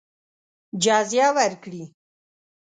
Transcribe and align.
جزیه 0.83 1.27
ورکړي. 1.37 1.83